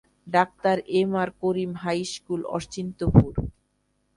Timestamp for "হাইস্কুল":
1.83-2.41